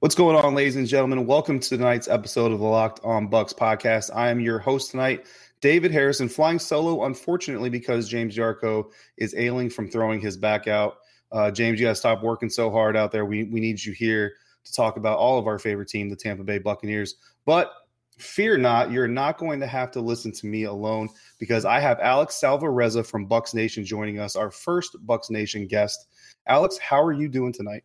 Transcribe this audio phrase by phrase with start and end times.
[0.00, 1.24] What's going on, ladies and gentlemen?
[1.24, 4.10] Welcome to tonight's episode of the Locked On Bucs podcast.
[4.14, 5.24] I am your host tonight,
[5.62, 10.96] David Harrison, flying solo, unfortunately, because James Yarcho is ailing from throwing his back out.
[11.32, 13.24] Uh, James, you got to stop working so hard out there.
[13.24, 14.34] We, we need you here
[14.64, 17.14] to talk about all of our favorite team, the Tampa Bay Buccaneers.
[17.46, 17.72] But
[18.18, 21.08] fear not, you're not going to have to listen to me alone
[21.38, 26.08] because I have Alex Salvarezza from Bucs Nation joining us, our first Bucs Nation guest.
[26.46, 27.84] Alex, how are you doing tonight?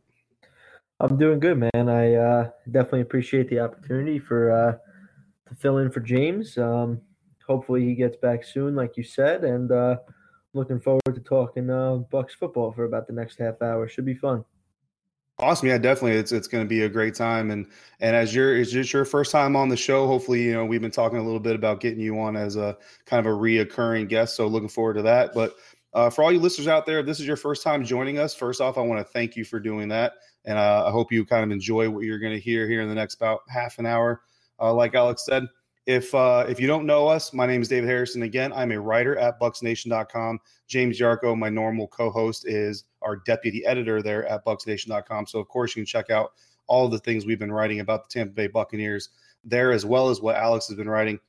[1.02, 1.90] I'm doing good, man.
[1.90, 4.72] I uh, definitely appreciate the opportunity for uh,
[5.48, 6.58] to fill in for James.
[6.58, 7.02] Um,
[7.48, 9.98] hopefully, he gets back soon, like you said, and uh,
[10.54, 13.88] looking forward to talking uh, Bucs football for about the next half hour.
[13.88, 14.44] Should be fun.
[15.40, 16.18] Awesome, yeah, definitely.
[16.18, 17.68] It's it's going to be a great time, and
[18.02, 20.06] and as your is this your first time on the show?
[20.06, 22.78] Hopefully, you know we've been talking a little bit about getting you on as a
[23.06, 24.36] kind of a reoccurring guest.
[24.36, 25.34] So looking forward to that.
[25.34, 25.54] But
[25.94, 28.36] uh, for all you listeners out there, if this is your first time joining us,
[28.36, 30.14] first off, I want to thank you for doing that.
[30.46, 32.90] And uh, I hope you kind of enjoy what you're going to hear here in
[32.90, 34.22] the next about half an hour.
[34.60, 35.48] Uh, like Alex said,
[35.86, 38.22] if uh, if you don't know us, my name is David Harrison.
[38.22, 40.40] Again, I'm a writer at BucsNation.com.
[40.68, 45.26] James Yarcho, my normal co-host, is our deputy editor there at BucsNation.com.
[45.26, 46.34] So of course you can check out
[46.68, 49.10] all the things we've been writing about the Tampa Bay Buccaneers
[49.44, 51.20] there, as well as what Alex has been writing.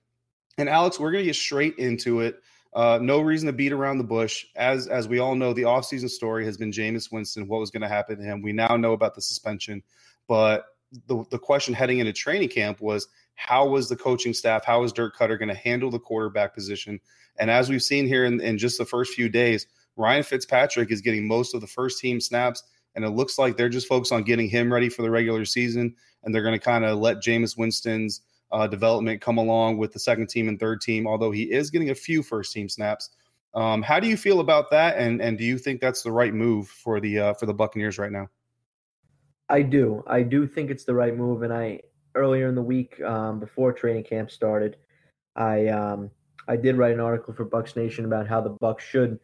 [0.59, 2.43] And Alex, we're going to get straight into it.
[2.73, 4.47] Uh, no reason to beat around the bush.
[4.55, 7.49] As as we all know, the offseason story has been Jameis Winston.
[7.49, 8.43] What was going to happen to him?
[8.43, 9.83] We now know about the suspension,
[10.29, 10.67] but
[11.07, 14.93] the the question heading into training camp was how was the coaching staff, how was
[14.93, 17.01] Dirk Koetter going to handle the quarterback position?
[17.39, 21.01] And as we've seen here in, in just the first few days, Ryan Fitzpatrick is
[21.01, 22.63] getting most of the first team snaps,
[22.95, 25.97] and it looks like they're just focused on getting him ready for the regular season,
[26.23, 28.21] and they're going to kind of let Jameis Winston's
[28.53, 31.91] uh, development come along with the second team and third team, although he is getting
[31.91, 33.11] a few first team snaps.
[33.55, 36.33] Um, how do you feel about that, and and do you think that's the right
[36.33, 38.29] move for the uh, for the Buccaneers right now?
[39.49, 40.05] I do.
[40.07, 41.81] I do think it's the right move, and I
[42.15, 44.77] earlier in the week um, before training camp started,
[45.35, 46.11] I um,
[46.47, 49.19] I did write an article for Bucs Nation about how the Bucs should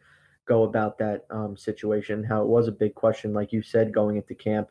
[0.45, 2.23] go about that um, situation.
[2.23, 4.69] How it was a big question, like you said, going into camp,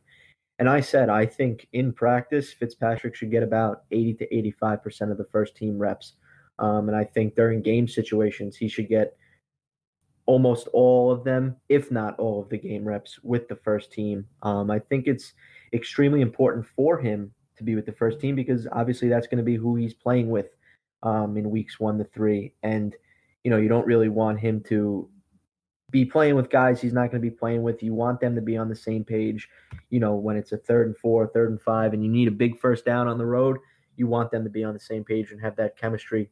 [0.58, 5.18] and I said, I think in practice, Fitzpatrick should get about 80 to 85% of
[5.18, 6.14] the first team reps.
[6.58, 9.16] Um, and I think during game situations, he should get
[10.24, 14.26] almost all of them, if not all of the game reps with the first team.
[14.42, 15.34] Um, I think it's
[15.74, 19.44] extremely important for him to be with the first team because obviously that's going to
[19.44, 20.48] be who he's playing with
[21.02, 22.54] um, in weeks one to three.
[22.62, 22.96] And,
[23.44, 25.08] you know, you don't really want him to
[25.90, 27.82] be playing with guys he's not going to be playing with.
[27.82, 29.48] You want them to be on the same page.
[29.90, 32.32] You know, when it's a third and four, third and five, and you need a
[32.32, 33.58] big first down on the road,
[33.96, 36.30] you want them to be on the same page and have that chemistry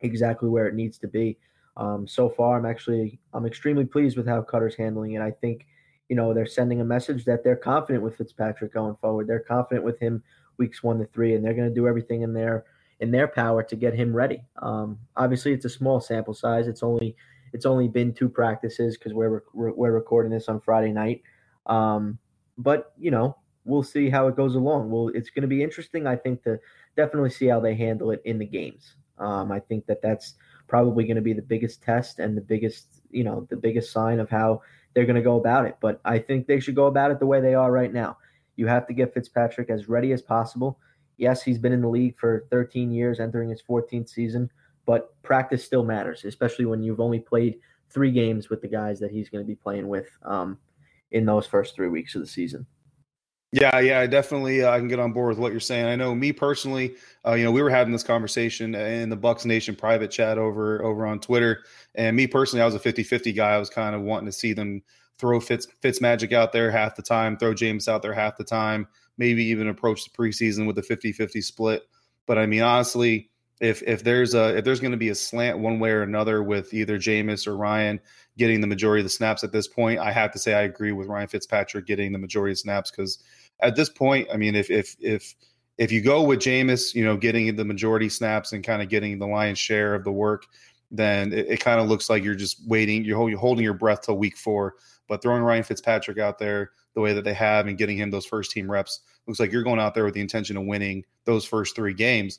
[0.00, 1.38] exactly where it needs to be.
[1.76, 5.22] Um, so far, I'm actually I'm extremely pleased with how Koetter's handling it.
[5.22, 5.66] I think,
[6.08, 9.26] you know, they're sending a message that they're confident with Fitzpatrick going forward.
[9.26, 10.22] They're confident with him
[10.58, 12.64] weeks one to three, and they're going to do everything in their
[12.98, 14.42] in their power to get him ready.
[14.60, 16.66] Um, obviously, it's a small sample size.
[16.66, 17.16] It's only
[17.52, 21.22] it's only been two practices because we're, we're recording this on Friday night.
[21.66, 22.18] Um,
[22.58, 24.90] but you know, we'll see how it goes along.
[24.90, 26.58] Well, it's going to be interesting, I think, to
[26.96, 28.94] definitely see how they handle it in the games.
[29.18, 30.34] Um, I think that that's
[30.66, 34.18] probably going to be the biggest test and the biggest, you know, the biggest sign
[34.20, 34.62] of how
[34.94, 35.76] they're going to go about it.
[35.80, 38.18] But I think they should go about it the way they are right now.
[38.56, 40.78] You have to get Fitzpatrick as ready as possible.
[41.16, 44.50] Yes, he's been in the league for 13 years, entering his 14th season
[44.86, 47.58] but practice still matters, especially when you've only played
[47.90, 50.58] three games with the guys that he's going to be playing with um,
[51.10, 52.66] in those first three weeks of the season.
[53.52, 55.86] Yeah, yeah, definitely uh, I can get on board with what you're saying.
[55.86, 56.94] I know me personally,
[57.26, 60.84] uh, you know, we were having this conversation in the Bucs Nation private chat over
[60.84, 61.64] over on Twitter,
[61.96, 63.50] and me personally, I was a 50-50 guy.
[63.54, 64.82] I was kind of wanting to see them
[65.18, 68.44] throw Fitz Fitz Magic out there half the time, throw James out there half the
[68.44, 68.86] time,
[69.18, 71.82] maybe even approach the preseason with a 50-50 split.
[72.26, 73.30] But I mean, honestly,
[73.60, 76.42] if if there's a if there's going to be a slant one way or another
[76.42, 78.00] with either Jameis or Ryan
[78.38, 80.92] getting the majority of the snaps at this point, I have to say I agree
[80.92, 83.18] with Ryan Fitzpatrick getting the majority of snaps because
[83.60, 85.34] at this point, I mean, if if if
[85.76, 89.18] if you go with Jameis, you know, getting the majority snaps and kind of getting
[89.18, 90.46] the lion's share of the work,
[90.90, 94.16] then it, it kind of looks like you're just waiting, you're holding your breath till
[94.16, 94.74] week four.
[95.06, 98.26] But throwing Ryan Fitzpatrick out there the way that they have and getting him those
[98.26, 101.44] first team reps looks like you're going out there with the intention of winning those
[101.44, 102.38] first three games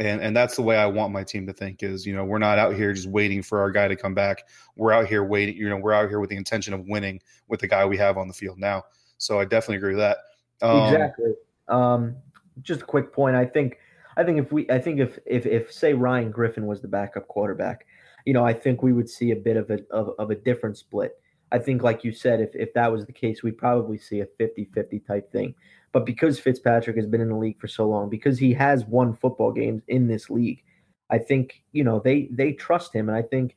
[0.00, 2.38] and and that's the way I want my team to think is you know we're
[2.38, 4.48] not out here just waiting for our guy to come back.
[4.76, 5.56] We're out here waiting.
[5.56, 8.16] You know we're out here with the intention of winning with the guy we have
[8.16, 8.84] on the field now.
[9.18, 10.18] So I definitely agree with that.
[10.62, 11.34] Um, exactly.
[11.68, 12.16] Um,
[12.62, 13.36] just a quick point.
[13.36, 13.78] I think
[14.16, 17.28] I think if we I think if if if say Ryan Griffin was the backup
[17.28, 17.86] quarterback,
[18.24, 20.78] you know I think we would see a bit of a of, of a different
[20.78, 21.18] split.
[21.52, 24.26] I think like you said, if if that was the case, we'd probably see a
[24.40, 25.54] 50-50 type thing.
[25.92, 29.16] But because Fitzpatrick has been in the league for so long, because he has won
[29.16, 30.62] football games in this league,
[31.10, 33.56] I think you know they they trust him, and I think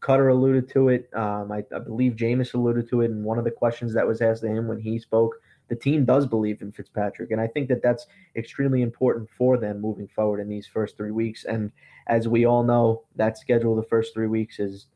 [0.00, 1.10] Koetter alluded to it.
[1.14, 4.22] Um, I, I, believe Jameis alluded to it in one of the questions that was
[4.22, 5.34] asked to him when he spoke.
[5.68, 8.06] The team does believe in Fitzpatrick, and I think that that's
[8.36, 11.44] extremely important for them moving forward in these first three weeks.
[11.44, 11.70] And
[12.06, 14.86] as we all know, that schedule the first three weeks is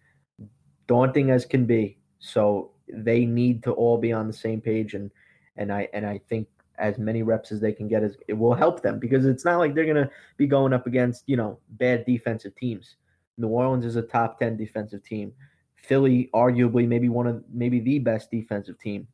[0.87, 1.99] daunting as can be.
[2.21, 5.11] So they need to all be on the same page, and
[5.57, 8.55] and I and I think as many reps as they can get is it will
[8.55, 12.05] help them because it's not like they're gonna be going up against you know bad
[12.07, 12.97] defensive teams.
[13.39, 15.33] New Orleans is a top ten defensive team.
[15.75, 19.07] Philly, arguably, maybe one of maybe the best defensive team.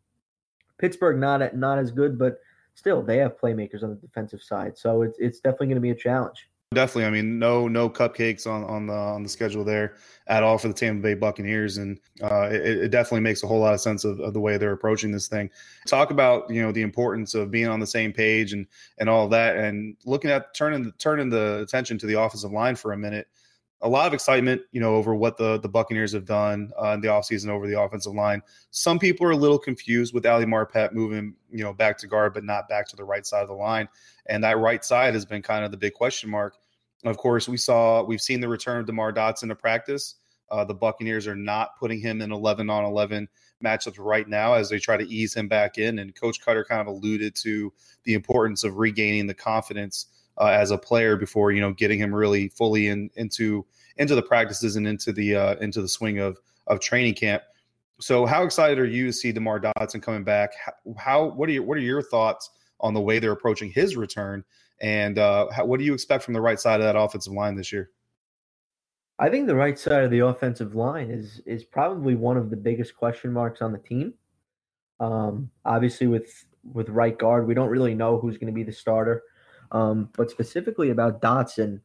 [0.79, 2.38] Pittsburgh not not as good, but
[2.75, 4.79] still they have playmakers on the defensive side.
[4.79, 6.49] So it's it's definitely going to be a challenge.
[6.74, 7.06] Definitely.
[7.06, 9.94] I mean, no no cupcakes on on the on the schedule there
[10.26, 13.60] at all for the Tampa Bay Buccaneers, and uh, it, it, definitely makes a whole
[13.60, 15.48] lot of sense of, of, the way they're approaching this thing.
[15.86, 18.66] Talk about you know the importance of being on the same page and
[18.98, 22.76] and all of that, and looking at turning turning the attention to the offensive line
[22.76, 23.28] for a minute
[23.80, 27.00] a lot of excitement, you know, over what the the Buccaneers have done uh, in
[27.00, 28.42] the offseason over the offensive line.
[28.70, 32.34] Some people are a little confused with Ali Marpet moving, you know, back to guard,
[32.34, 33.88] but not back to the right side of the line.
[34.26, 36.56] And that right side has been kind of the big question mark.
[37.04, 40.16] Of course, we saw we've seen the return of Demar Dotson to practice.
[40.50, 43.28] Uh, the Buccaneers are not putting him in 11 on 11
[43.62, 45.98] matchups right now as they try to ease him back in.
[45.98, 47.72] And Coach Koetter kind of alluded to
[48.04, 50.06] the importance of regaining the confidence
[50.38, 54.23] uh, as a player before you know getting him really fully in, into into the
[54.23, 57.43] practices and into the uh, into the swing of of training camp.
[58.00, 60.52] So, how excited are you to see Demar Dotson coming back?
[60.96, 62.50] How, what are your what are your thoughts
[62.81, 64.44] on the way they're approaching his return,
[64.81, 67.56] and uh, how, what do you expect from the right side of that offensive line
[67.56, 67.90] this year?
[69.19, 72.56] I think the right side of the offensive line is is probably one of the
[72.56, 74.14] biggest question marks on the team.
[75.00, 78.73] Um, obviously, with with right guard, we don't really know who's going to be the
[78.73, 79.25] starter.
[79.72, 81.80] Um, but specifically about Dotson,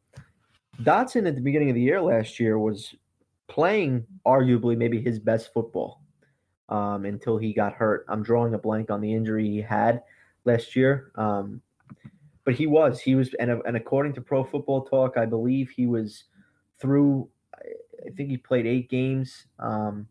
[0.81, 2.95] Dotson at the beginning of the year last year was
[3.47, 6.01] playing arguably maybe his best football
[6.69, 8.06] um, until he got hurt.
[8.07, 10.01] I'm drawing a blank on the injury he had
[10.45, 11.12] last year.
[11.15, 11.62] Um,
[12.45, 15.88] but he was, he was, and, and according to Pro Football Talk, I believe he
[15.88, 16.25] was
[16.80, 20.07] through, I think he played eight games um,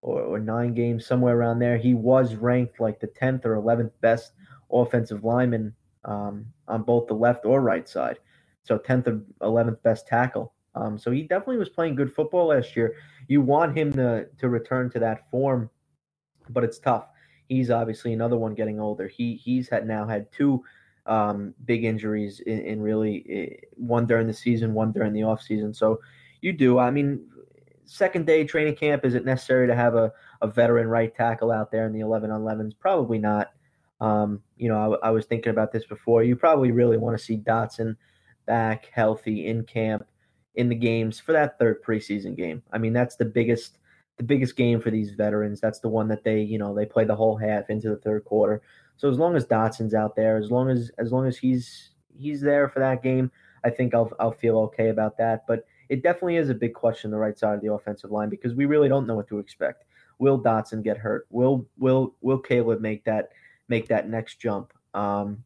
[0.00, 1.76] or, or nine games, somewhere around there.
[1.76, 4.32] He was ranked like the 10th or 11th best
[4.72, 5.74] offensive lineman
[6.08, 8.18] um, on both the left or right side.
[8.62, 10.52] So 10th or 11th best tackle.
[10.74, 12.94] Um, so he definitely was playing good football last year.
[13.28, 15.70] You want him to to return to that form,
[16.50, 17.08] but it's tough.
[17.48, 19.08] He's obviously another one getting older.
[19.08, 20.62] He he's had now had two
[21.06, 25.42] um, big injuries in, in really eh, one during the season, one during the off
[25.42, 25.74] season.
[25.74, 26.00] So
[26.42, 26.78] you do.
[26.78, 27.26] I mean,
[27.86, 30.12] second day training camp is it necessary to have a,
[30.42, 32.74] a veteran right tackle out there in the 11 on 11s?
[32.78, 33.52] Probably not.
[34.00, 36.22] Um, you know, I, I, was thinking about this before.
[36.22, 37.96] You probably really want to see Dotson
[38.46, 40.06] back healthy in camp
[40.54, 42.62] in the games for that third preseason game.
[42.72, 43.78] I mean, that's the biggest
[44.16, 45.60] the biggest game for these veterans.
[45.60, 48.24] That's the one that they, you know, they play the whole half into the third
[48.24, 48.62] quarter.
[48.96, 52.40] So as long as Dotson's out there, as long as as long as he's he's
[52.40, 53.30] there for that game,
[53.64, 55.44] I think I'll I'll feel okay about that.
[55.46, 58.54] But it definitely is a big question the right side of the offensive line because
[58.54, 59.84] we really don't know what to expect.
[60.18, 61.26] Will Dotson get hurt?
[61.30, 63.30] Will will will Caleb make that
[63.68, 64.72] make that next jump.
[64.94, 65.44] Um,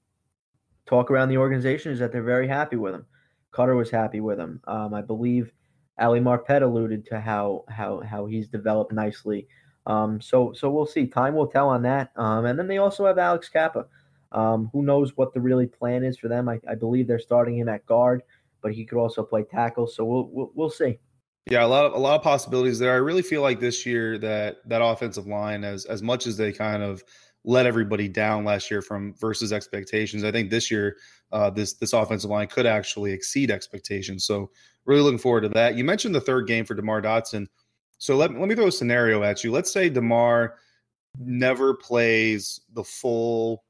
[0.86, 3.06] talk around the organization is that they're very happy with him.
[3.52, 4.60] Koetter was happy with him.
[4.66, 5.52] Um, I believe
[5.98, 9.46] Ali Marpet alluded to how how how he's developed nicely.
[9.86, 11.06] Um, so so we'll see.
[11.06, 12.12] Time will tell on that.
[12.16, 13.86] Um, and then they also have Alex Cappa.
[14.32, 16.48] Um, who knows what the really plan is for them?
[16.48, 18.22] I, I, believe they're starting him at guard,
[18.62, 19.86] but he could also play tackle.
[19.86, 20.98] So we'll we'll, we'll see.
[21.50, 22.92] Yeah, a lot of a lot of possibilities there.
[22.92, 26.52] I really feel like this year that that offensive line, as as much as they
[26.52, 27.02] kind of
[27.44, 30.24] let everybody down last year from versus expectations.
[30.24, 30.96] I think this year,
[31.32, 34.24] uh, this this offensive line could actually exceed expectations.
[34.24, 34.50] So
[34.84, 35.76] really looking forward to that.
[35.76, 37.46] You mentioned the third game for Demar Dotson.
[37.98, 39.52] So let, let me throw a scenario at you.
[39.52, 40.56] Let's say Demar
[41.18, 43.64] never plays the full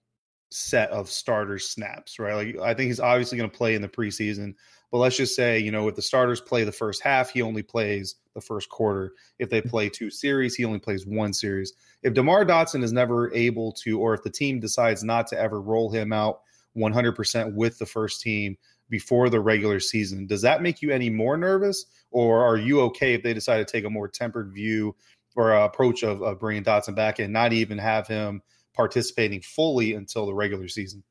[0.51, 2.35] set of starter snaps, right?
[2.35, 4.55] Like I think he's obviously going to play in the preseason,
[4.93, 7.63] but let's just say, you know, if the starters play the first half, he only
[7.63, 9.15] plays the first quarter.
[9.39, 11.73] If they play two series, he only plays one series.
[12.03, 15.63] If DeMar Dotson is never able to, or if the team decides not to ever
[15.63, 16.43] roll him out
[16.77, 18.59] 100% with the first team
[18.91, 21.87] before the regular season, does that make you any more nervous?
[22.11, 24.95] Or are you okay if they decide to take a more tempered view
[25.35, 28.43] or approach of, of bringing Dotson back and not even have him
[28.75, 31.03] participating fully until the regular season?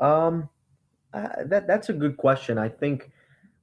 [0.00, 0.48] Um,
[1.12, 2.58] uh, that that's a good question.
[2.58, 3.10] I think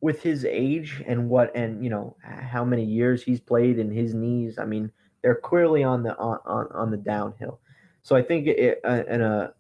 [0.02, 4.14] with his age and what and you know how many years he's played and his
[4.14, 7.60] knees, I mean they're clearly on the on on, on the downhill.
[8.02, 9.54] So I think it, uh, a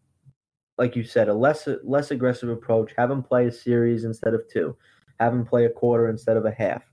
[0.77, 2.93] like you said, a less less aggressive approach.
[2.97, 4.75] Have him play a series instead of two.
[5.19, 6.83] Have him play a quarter instead of a half.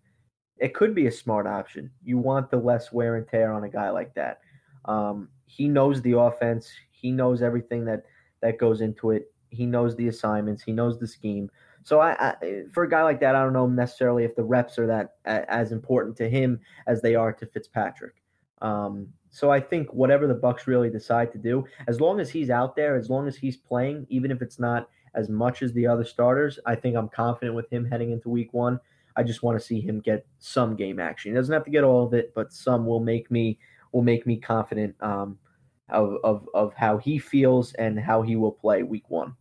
[0.58, 1.90] It could be a smart option.
[2.02, 4.40] You want the less wear and tear on a guy like that.
[4.86, 6.70] Um, he knows the offense.
[6.90, 8.04] He knows everything that
[8.40, 9.32] that goes into it.
[9.54, 10.62] He knows the assignments.
[10.62, 11.50] He knows the scheme.
[11.82, 14.78] So I, I, for a guy like that, I don't know necessarily if the reps
[14.78, 18.14] are that as important to him as they are to Fitzpatrick.
[18.62, 22.50] Um, so I think whatever the Bucs really decide to do, as long as he's
[22.50, 25.86] out there, as long as he's playing, even if it's not as much as the
[25.86, 28.80] other starters, I think I'm confident with him heading into Week One.
[29.16, 31.32] I just want to see him get some game action.
[31.32, 33.58] He doesn't have to get all of it, but some will make me
[33.92, 35.38] will make me confident um,
[35.88, 39.36] of, of of how he feels and how he will play Week One.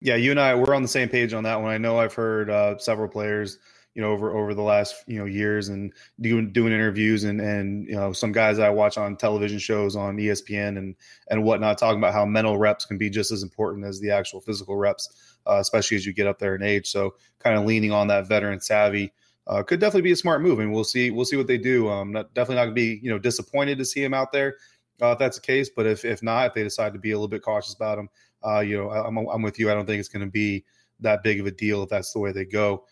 [0.00, 1.72] Yeah, you and I we're on the same page on that one.
[1.72, 3.58] I know I've heard uh, several players,
[3.96, 7.88] you know, over over the last you know years and doing doing interviews and and
[7.88, 10.96] you know some guys I watch on television shows on ESPN and
[11.30, 14.40] and whatnot talking about how mental reps can be just as important as the actual
[14.40, 16.88] physical reps, uh, especially as you get up there in age.
[16.92, 19.12] So kind of leaning on that veteran savvy.
[19.48, 21.10] Uh, could definitely be a smart move, and we'll see.
[21.10, 21.88] We'll see what they do.
[21.88, 24.56] Um, not, definitely not to be you know disappointed to see him out there
[25.02, 25.70] uh, if that's the case.
[25.74, 28.08] But if if not, if they decide to be a little bit cautious about him,
[28.46, 29.70] uh, you know, I'm, I'm with you.
[29.70, 30.64] I don't think it's going to be
[31.00, 32.84] that big of a deal if that's the way they go.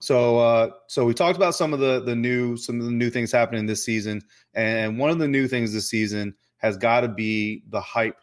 [0.00, 3.10] So, uh, so we talked about some of the the new some of the new
[3.10, 4.22] things happening this season,
[4.54, 8.16] and one of the new things this season has got to be the hype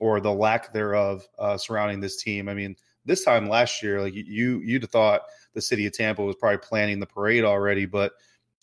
[0.00, 2.48] or the lack thereof uh, surrounding this team.
[2.48, 5.22] I mean, this time last year, like you you'd have thought
[5.54, 8.12] the city of Tampa was probably planning the parade already, but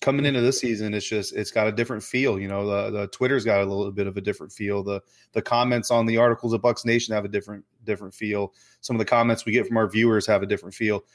[0.01, 2.39] coming into this season, it's just it's got a different feel.
[2.39, 4.83] You know, the the Twitter's got a little bit of a different feel.
[4.83, 8.53] The the comments on the articles of Bucs Nation have a different different feel.
[8.81, 11.05] Some of the comments we get from our viewers have a different feel.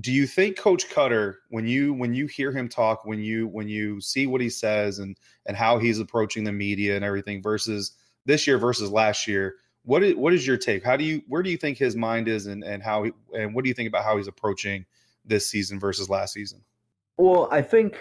[0.00, 3.68] Do you think Coach Koetter, when you when you hear him talk, when you when
[3.68, 7.92] you see what he says and and how he's approaching the media and everything versus
[8.26, 10.84] this year versus last year, what is what is your take?
[10.84, 13.54] How do you where do you think his mind is and and how he, and
[13.54, 14.84] what do you think about how he's approaching
[15.24, 16.62] this season versus last season?
[17.20, 17.98] Well, I think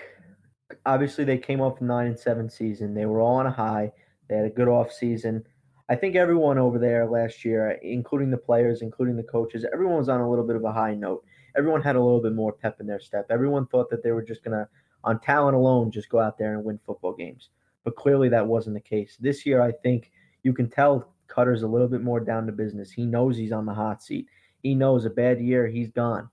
[0.86, 2.94] obviously they came off nine and seven season.
[2.94, 3.92] They were all on a high.
[4.30, 5.44] They had a good off season.
[5.90, 10.08] I think everyone over there last year, including the players, including the coaches, everyone was
[10.08, 11.26] on a little bit of a high note.
[11.58, 13.26] Everyone had a little bit more pep in their step.
[13.30, 14.70] Everyone thought that they were just gonna,
[15.04, 17.50] on talent alone, just go out there and win football games.
[17.84, 19.18] But clearly that wasn't the case.
[19.20, 22.90] This year, I think you can tell Koetter's a little bit more down to business.
[22.90, 24.28] He knows he's on the hot seat.
[24.64, 26.30] He knows a bad year, he's gone.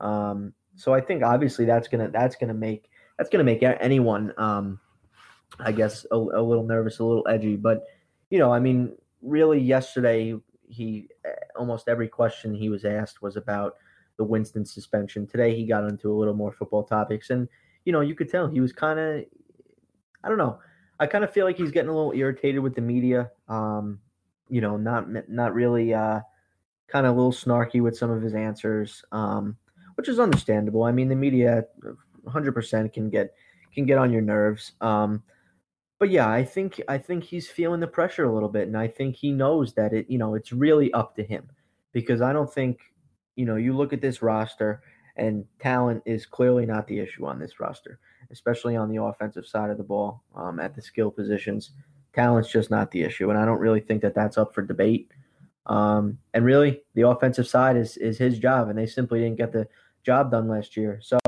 [0.00, 4.80] Um, so I think obviously that's gonna that's gonna make that's gonna make anyone, um,
[5.60, 7.56] I guess, a, a little nervous, a little edgy.
[7.56, 7.84] But
[8.30, 10.34] you know, I mean, really, yesterday
[10.68, 11.08] he
[11.56, 13.74] almost every question he was asked was about
[14.16, 15.26] the Winston suspension.
[15.26, 17.48] Today he got into a little more football topics, and
[17.84, 19.24] you know, you could tell he was kind of,
[20.24, 20.58] I don't know.
[21.00, 23.30] I kind of feel like he's getting a little irritated with the media.
[23.48, 24.00] Um,
[24.48, 26.20] you know, not not really, uh,
[26.88, 29.02] kind of a little snarky with some of his answers.
[29.12, 29.56] Um,
[29.94, 30.84] which is understandable.
[30.84, 31.64] I mean, the media
[32.26, 33.34] 100% can get
[33.74, 34.72] can get on your nerves.
[34.80, 35.22] Um,
[35.98, 38.88] but yeah, I think I think he's feeling the pressure a little bit, and I
[38.88, 41.48] think he knows that it you know it's really up to him
[41.92, 42.80] because I don't think
[43.36, 44.82] you know you look at this roster
[45.16, 48.00] and talent is clearly not the issue on this roster,
[48.32, 51.70] especially on the offensive side of the ball um, at the skill positions.
[52.14, 55.08] Talent's just not the issue, and I don't really think that that's up for debate.
[55.66, 59.52] Um, and really, the offensive side is is his job, and they simply didn't get
[59.52, 59.68] the
[60.04, 61.00] job done last year.
[61.02, 61.18] So,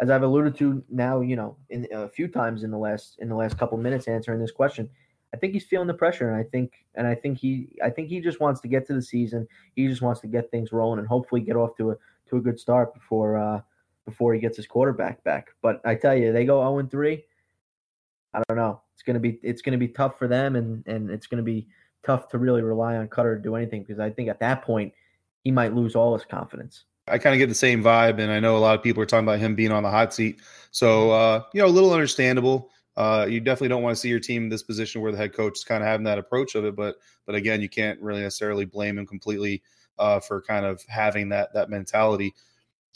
[0.00, 3.28] as I've alluded to now, you know, in a few times in the last in
[3.28, 4.88] the last couple minutes answering this question,
[5.34, 8.08] I think he's feeling the pressure, and I think and I think he I think
[8.08, 9.46] he just wants to get to the season.
[9.74, 11.96] He just wants to get things rolling and hopefully get off to a
[12.28, 13.60] to a good start before uh,
[14.04, 15.48] before he gets his quarterback back.
[15.62, 17.24] But I tell you, they go zero and three.
[18.34, 18.80] I don't know.
[18.94, 21.68] It's gonna be it's gonna be tough for them, and and it's gonna be
[22.02, 24.92] tough to really rely on Koetter to do anything because I think at that point
[25.44, 26.84] he might lose all his confidence.
[27.08, 29.06] I kind of get the same vibe, and I know a lot of people are
[29.06, 30.40] talking about him being on the hot seat.
[30.70, 32.70] So uh, you know, a little understandable.
[32.96, 35.32] Uh, you definitely don't want to see your team in this position where the head
[35.32, 36.76] coach is kind of having that approach of it.
[36.76, 39.62] But but again, you can't really necessarily blame him completely
[39.98, 42.34] uh, for kind of having that that mentality.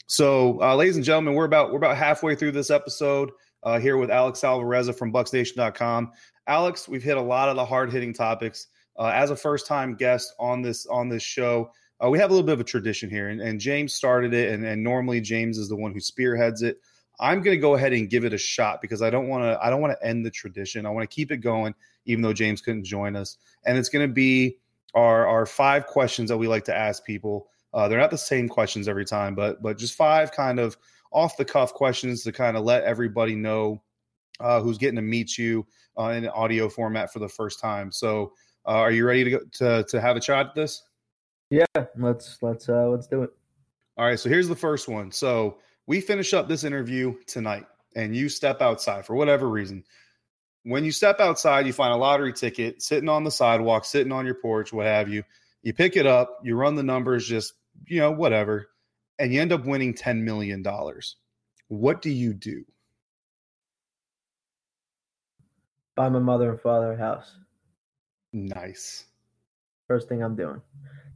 [0.07, 3.31] So, uh, ladies and gentlemen, we're about we're about halfway through this episode
[3.63, 6.11] uh, here with Alex Salvarezza from BucsNation.com.
[6.47, 9.95] Alex, we've hit a lot of the hard hitting topics uh, as a first time
[9.95, 11.71] guest on this on this show.
[12.03, 14.53] Uh, we have a little bit of a tradition here, and, and James started it,
[14.53, 16.77] and, and, normally James is the one who spearheads it.
[17.19, 19.57] I'm going to go ahead and give it a shot because I don't want to.
[19.61, 20.85] I don't want to end the tradition.
[20.85, 21.73] I want to keep it going,
[22.05, 23.37] even though James couldn't join us.
[23.65, 24.57] And it's going to be
[24.93, 27.47] our our five questions that we like to ask people.
[27.73, 30.77] Uh, they're not the same questions every time, but but just five kind of
[31.11, 33.81] off the cuff questions to kind of let everybody know
[34.39, 35.65] uh, who's getting to meet you
[35.97, 37.91] uh, in audio format for the first time.
[37.91, 38.33] So
[38.65, 40.83] uh, are you ready to go to, to have a shot at this?
[41.49, 41.65] Yeah,
[41.97, 43.31] let's let's uh let's do it.
[43.97, 45.11] All right, so here's the first one.
[45.11, 49.83] So we finish up this interview tonight, and you step outside for whatever reason.
[50.63, 54.25] When you step outside, you find a lottery ticket sitting on the sidewalk, sitting on
[54.25, 55.23] your porch, what have you.
[55.63, 57.53] You pick it up, you run the numbers, just
[57.85, 58.69] you know, whatever,
[59.17, 61.15] and you end up winning ten million dollars.
[61.69, 62.65] What do you do?
[65.95, 67.33] Buy my mother and father a house.
[68.33, 69.05] Nice.
[69.87, 70.61] First thing I'm doing,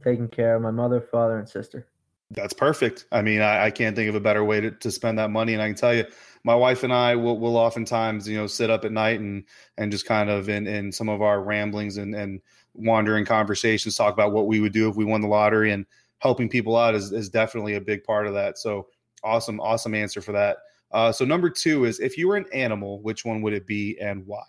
[0.02, 1.86] taking care of my mother, father, and sister.
[2.30, 3.06] That's perfect.
[3.12, 5.52] I mean, I, I, can't think of a better way to, to spend that money.
[5.52, 6.06] And I can tell you,
[6.44, 9.44] my wife and I will, will oftentimes, you know, sit up at night and
[9.76, 12.40] and just kind of in, in some of our ramblings and, and
[12.74, 15.84] wandering conversations talk about what we would do if we won the lottery and
[16.18, 18.56] helping people out is, is definitely a big part of that.
[18.56, 18.88] So
[19.22, 20.58] awesome, awesome answer for that.
[20.90, 23.98] Uh, so number two is if you were an animal, which one would it be
[24.00, 24.44] and why?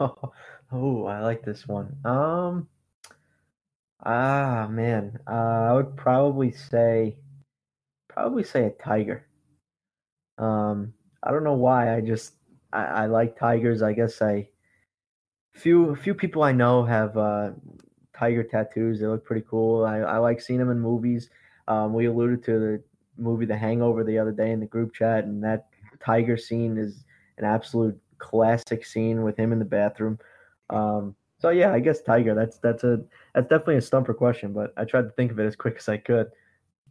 [0.00, 0.32] Oh,
[0.72, 1.96] oh I like this one.
[2.04, 2.68] Um,
[4.04, 5.18] Ah, man.
[5.26, 5.30] Uh,
[5.70, 7.16] I would probably say
[8.08, 9.26] probably say a tiger.
[10.38, 11.94] Um, I don't know why.
[11.94, 12.34] I just
[12.72, 13.82] I, I like tigers.
[13.82, 14.48] I guess I
[15.52, 17.50] few few people I know have uh,
[18.16, 19.00] tiger tattoos.
[19.00, 19.84] They look pretty cool.
[19.84, 21.30] I, I like seeing them in movies.
[21.68, 22.82] Um, we alluded to the
[23.16, 25.68] movie The Hangover the other day in the group chat, and that
[26.04, 27.04] tiger scene is
[27.38, 30.18] an absolute classic scene with him in the bathroom.
[30.70, 32.36] Um, so yeah, I guess Tiger.
[32.36, 33.00] That's that's a
[33.34, 35.88] that's definitely a stumper question, but I tried to think of it as quick as
[35.88, 36.30] I could.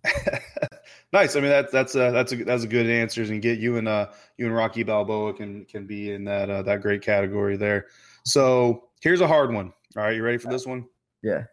[1.13, 1.37] nice.
[1.37, 3.87] I mean that's that's a that's a that's a good answers and get you and
[3.87, 7.85] uh you and Rocky Balboa can can be in that uh, that great category there.
[8.25, 9.71] So here's a hard one.
[9.95, 10.85] All right, you ready for this one?
[11.23, 11.45] Yeah.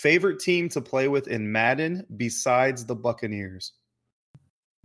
[0.00, 3.70] Favorite team to play with in Madden besides the Buccaneers?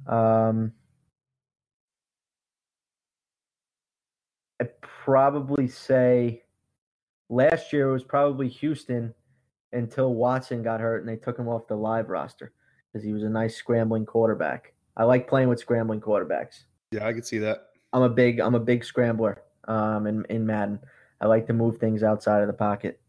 [0.06, 0.74] Um,
[4.62, 6.44] I'd probably say
[7.30, 9.14] Last year it was probably Houston
[9.74, 12.54] until Watson got hurt and they took him off the live roster
[12.92, 14.74] because he was a nice scrambling quarterback.
[14.96, 16.64] I like playing with scrambling quarterbacks.
[16.92, 17.68] Yeah, I can see that.
[17.94, 20.80] I'm a big I'm a big scrambler um, in in Madden.
[21.22, 23.00] I like to move things outside of the pocket.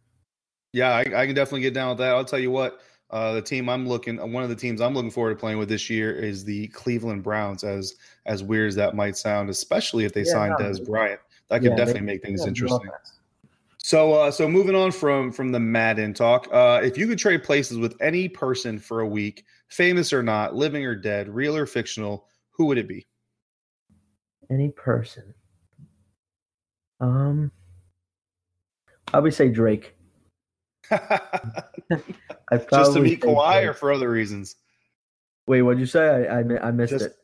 [0.73, 2.14] Yeah, I, I can definitely get down with that.
[2.14, 5.11] I'll tell you what, uh, the team I'm looking, one of the teams I'm looking
[5.11, 7.64] forward to playing with this year is the Cleveland Browns.
[7.64, 7.95] As
[8.27, 11.61] as weird as that might sound, especially if they yeah, sign no, Dez Bryant, that
[11.61, 12.90] could yeah, definitely they, make things interesting.
[13.79, 17.45] So, uh, so moving on from from the Madden talk, uh, if you could trade
[17.45, 21.64] places with any person for a week, famous or not, living or dead, real or
[21.64, 23.07] fictional, who would it be?
[24.51, 25.33] Any person.
[27.01, 27.53] Um,
[29.14, 29.95] I would say Drake.
[30.91, 33.69] I just to meet Kawhi, Drake.
[33.69, 34.57] or for other reasons.
[35.47, 36.27] Wait, what'd you say?
[36.27, 37.17] I I, I missed just, it.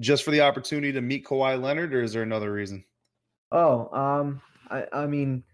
[0.00, 2.84] Just for the opportunity to meet Kawhi Leonard, or is there another reason?
[3.52, 4.40] Oh, um,
[4.70, 5.44] I I mean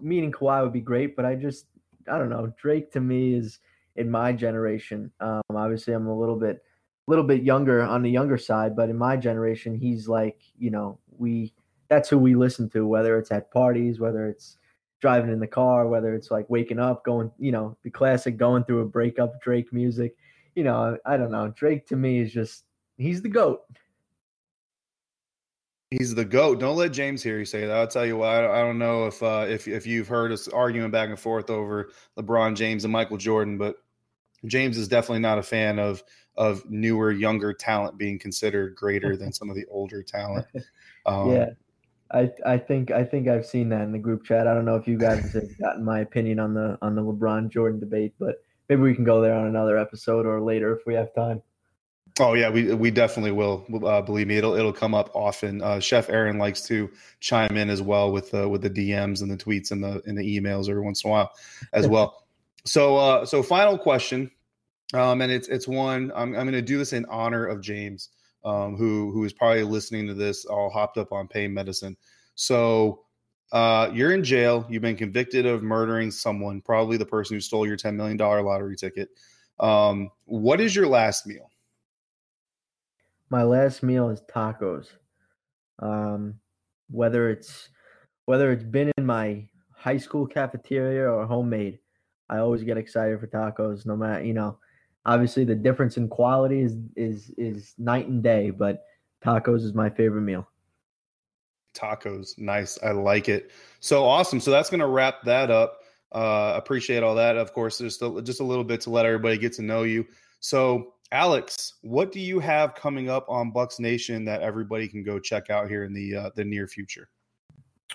[0.00, 1.66] meeting Kawhi would be great, but I just
[2.10, 2.52] I don't know.
[2.60, 3.58] Drake to me is
[3.96, 5.10] in my generation.
[5.20, 8.90] Um, obviously, I'm a little bit a little bit younger on the younger side, but
[8.90, 11.52] in my generation, he's like you know we
[11.88, 14.58] that's who we listen to, whether it's at parties, whether it's
[15.00, 18.64] driving in the car, whether it's like waking up, going you know the classic going
[18.64, 20.16] through a breakup Drake music.
[20.54, 21.48] You know, I don't know.
[21.48, 22.64] Drake to me is just
[22.96, 23.62] he's the goat.
[25.90, 26.60] He's the goat.
[26.60, 27.74] Don't let James hear you say that.
[27.74, 28.44] I'll tell you what.
[28.44, 31.90] I don't know if uh, if if you've heard us arguing back and forth over
[32.18, 33.76] LeBron James and Michael Jordan, but
[34.44, 36.02] James is definitely not a fan of
[36.36, 40.46] of newer, younger talent being considered greater than some of the older talent.
[41.06, 41.46] Um, yeah,
[42.10, 44.46] I I think I think I've seen that in the group chat.
[44.46, 47.48] I don't know if you guys have gotten my opinion on the on the LeBron
[47.48, 50.92] Jordan debate, but maybe we can go there on another episode or later if we
[50.92, 51.40] have time.
[52.20, 53.66] Oh yeah, we we definitely will.
[53.84, 55.62] Uh, believe me, it'll it'll come up often.
[55.62, 59.30] Uh, Chef Aaron likes to chime in as well with uh, with the DMs and
[59.30, 61.32] the tweets and the and the emails every once in a while,
[61.72, 62.24] as well.
[62.64, 64.30] so uh, so final question,
[64.94, 68.08] um, and it's it's one I'm I'm going to do this in honor of James,
[68.44, 71.96] um, who who is probably listening to this all hopped up on pain medicine.
[72.34, 73.04] So
[73.52, 74.66] uh, you're in jail.
[74.68, 78.42] You've been convicted of murdering someone, probably the person who stole your ten million dollar
[78.42, 79.10] lottery ticket.
[79.60, 81.50] Um, what is your last meal?
[83.30, 84.88] My last meal is tacos.
[85.80, 86.34] Um,
[86.90, 87.68] whether it's
[88.26, 91.78] whether it's been in my high school cafeteria or homemade,
[92.28, 93.86] I always get excited for tacos.
[93.86, 94.58] No matter you know,
[95.04, 98.84] obviously the difference in quality is is is night and day, but
[99.24, 100.48] tacos is my favorite meal.
[101.74, 102.78] Tacos, nice.
[102.82, 103.50] I like it.
[103.80, 104.40] So awesome.
[104.40, 105.80] So that's gonna wrap that up.
[106.10, 107.36] Uh, appreciate all that.
[107.36, 110.06] Of course, still just a little bit to let everybody get to know you.
[110.40, 115.18] So Alex, what do you have coming up on Bucs Nation that everybody can go
[115.18, 117.08] check out here in the uh, the near future?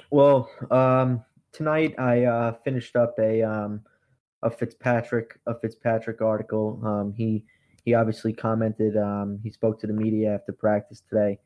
[0.09, 3.81] Well, um, tonight I uh, finished up a um,
[4.41, 6.81] a Fitzpatrick a Fitzpatrick article.
[6.83, 7.45] Um, he
[7.85, 8.97] he obviously commented.
[8.97, 11.37] Um, he spoke to the media after practice today,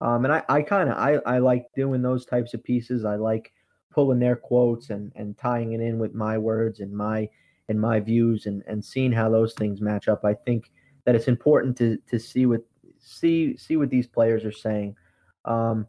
[0.00, 3.04] um, and I, I kind of I, I like doing those types of pieces.
[3.04, 3.52] I like
[3.90, 7.28] pulling their quotes and and tying it in with my words and my
[7.68, 10.24] and my views and and seeing how those things match up.
[10.24, 10.70] I think
[11.10, 12.62] that it's important to to see what
[13.00, 14.94] see see what these players are saying.
[15.44, 15.88] Um,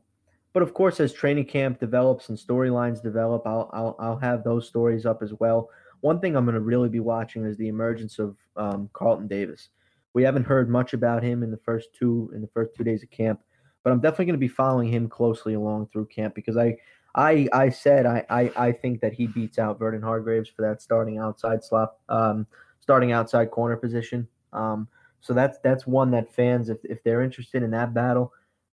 [0.52, 4.68] but of course, as training camp develops and storylines develop, I'll, I'll I'll have those
[4.68, 5.70] stories up as well.
[6.00, 9.70] One thing I'm going to really be watching is the emergence of um, Carlton Davis.
[10.14, 13.04] We haven't heard much about him in the first two in the first two days
[13.04, 13.42] of camp,
[13.84, 16.78] but I'm definitely going to be following him closely along through camp because I
[17.14, 20.82] I I said I I, I think that he beats out Vernon Hargreaves for that
[20.82, 22.48] starting outside slot um,
[22.80, 24.28] starting outside corner position.
[24.52, 24.88] Um,
[25.22, 28.34] so that's that's one that fans if if they're interested in that battle,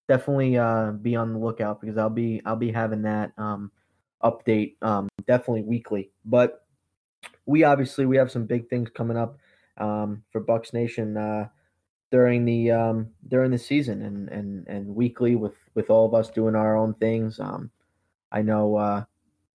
[0.08, 3.72] definitely uh, be on the lookout because I'll be I'll be having that um,
[4.24, 6.12] update um, definitely weekly.
[6.24, 6.66] But
[7.46, 9.38] we obviously we have some big things coming up
[9.78, 11.48] um, for Bucs Nation uh,
[12.12, 16.30] during the um, during the season and and and weekly with with all of us
[16.30, 17.40] doing our own things.
[17.40, 17.72] Um,
[18.32, 19.04] I know uh,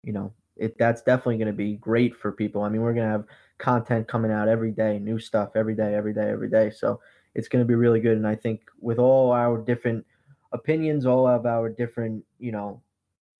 [0.02, 2.62] you know it that's definitely going to be great for people.
[2.62, 3.24] I mean, we're going to have
[3.58, 6.70] content coming out every day, new stuff every day, every day, every day.
[6.70, 7.00] So
[7.34, 8.16] it's going to be really good.
[8.16, 10.04] And I think with all our different
[10.52, 12.82] opinions, all of our different you know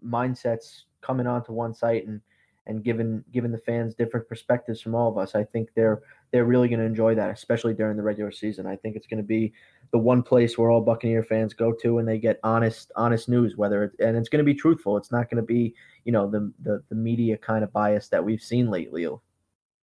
[0.04, 2.20] mindsets coming onto one site and
[2.66, 5.35] and giving giving the fans different perspectives from all of us.
[5.35, 8.66] I think they're they're really going to enjoy that, especially during the regular season.
[8.66, 9.52] I think it's going to be
[9.92, 13.57] the one place where all Buccaneer fans go to and they get honest honest news.
[13.57, 14.96] Whether it, and it's going to be truthful.
[14.96, 15.74] It's not going to be
[16.05, 19.07] you know the, the the media kind of bias that we've seen lately.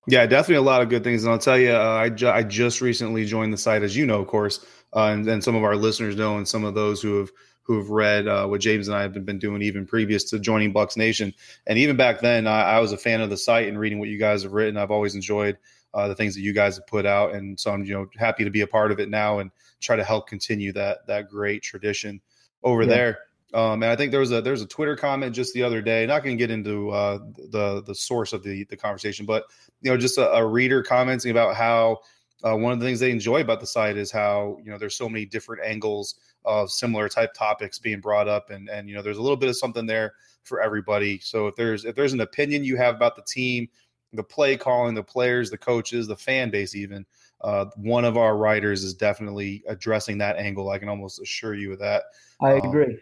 [0.10, 2.44] Yeah, definitely a lot of good things, and I'll tell you, uh, I ju- I
[2.44, 4.66] just recently joined the site, as you know, of course,
[4.96, 7.30] uh, and, and some of our listeners know, and some of those who have
[7.68, 10.74] who have read uh, what James and I have been doing even previous to joining
[10.74, 11.34] Bucs Nation.
[11.68, 14.08] And even back then, I, I, was a fan of the site and reading what
[14.08, 14.78] you guys have written.
[14.78, 15.58] I've always enjoyed
[15.98, 18.44] uh, the things that you guys have put out, and so I'm you know happy
[18.44, 19.50] to be a part of it now and
[19.82, 22.22] try to help continue that that great tradition
[22.64, 22.88] over yeah.
[22.88, 23.20] there.
[23.54, 26.06] Um, and I think there was a there's a Twitter comment just the other day.
[26.06, 27.18] Not going to get into uh,
[27.50, 29.46] the the source of the the conversation, but
[29.82, 32.02] you know, just a, a reader commenting about how
[32.44, 34.96] uh, one of the things they enjoy about the site is how you know there's
[34.96, 39.02] so many different angles of similar type topics being brought up and and you know
[39.02, 42.22] there's a little bit of something there for everybody so if there's if there's an
[42.22, 43.68] opinion you have about the team
[44.18, 47.06] the play calling the players the coaches the fan base even
[47.42, 50.70] uh, one of our writers is definitely addressing that angle.
[50.70, 52.06] I can almost assure you of that.
[52.42, 52.98] I um, agree.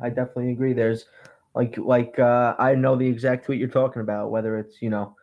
[0.00, 0.72] I definitely agree.
[0.72, 1.06] There's
[1.54, 5.16] like like uh, i know the exact tweet you're talking about whether it's you know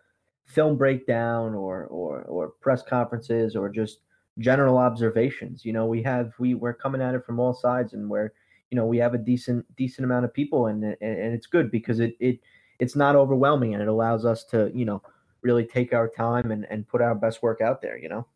[0.46, 4.00] film breakdown or or or press conferences or just
[4.40, 5.66] general observations.
[5.66, 8.32] You know, we have we we're coming at it from all sides, and we're
[8.72, 11.72] you know we have a decent decent amount of people, and and, and it's good
[11.72, 12.40] because it it
[12.80, 15.02] it's not overwhelming, and it allows us to you know
[15.42, 17.98] really take our time and and put our best work out there.
[17.98, 18.28] You know.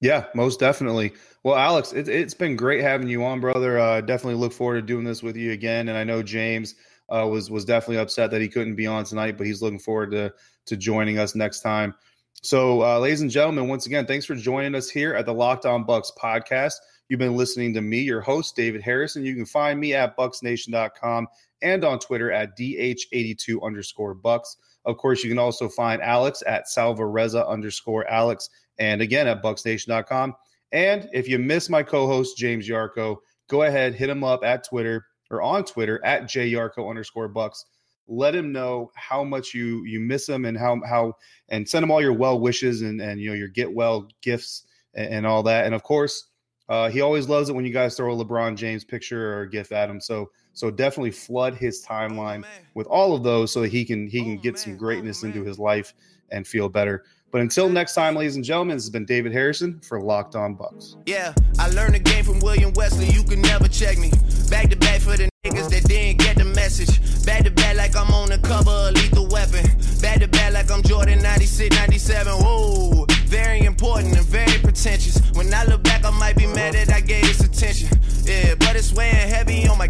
[0.00, 1.14] Yeah, most definitely.
[1.42, 3.78] Well, Alex, it, has been great having you on, brother.
[3.78, 5.88] Uh, definitely look forward to doing this with you again.
[5.88, 6.76] And I know James
[7.08, 10.12] uh, was was definitely upset that he couldn't be on tonight, but he's looking forward
[10.12, 10.32] to
[10.66, 11.94] to joining us next time.
[12.42, 15.66] So, uh, ladies and gentlemen, once again, thanks for joining us here at the Locked
[15.66, 16.74] On Bucs podcast.
[17.08, 19.24] You've been listening to me, your host, David Harrison.
[19.24, 21.26] You can find me at bucsnation.com
[21.62, 24.56] and on Twitter at DH82 underscore Bucks.
[24.84, 30.34] Of course, you can also find Alex at Salvarezza underscore Alex and again at bucsnation.com.
[30.72, 33.16] And if you miss my co host, James Yarcho,
[33.48, 37.64] go ahead, hit him up at Twitter or on Twitter at JYarko underscore Bucks
[38.08, 41.14] let him know how much you you miss him and how how
[41.50, 44.64] and send him all your well wishes and and you know your get well gifts
[44.94, 45.66] and, and all that.
[45.66, 46.27] And of course,
[46.68, 49.50] uh, he always loves it when you guys throw a LeBron James picture or a
[49.50, 50.00] gif at him.
[50.00, 54.06] So so definitely flood his timeline oh, with all of those so that he can
[54.08, 54.56] he can oh, get man.
[54.56, 55.94] some greatness oh, into his life
[56.30, 57.04] and feel better.
[57.30, 60.56] But until next time, ladies and gentlemen, this has been David Harrison for Locked On
[60.56, 60.96] Bucs.
[61.04, 63.06] Yeah, I learned the game from William Wesley.
[63.06, 64.10] You can never check me.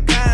[0.07, 0.28] Heavy on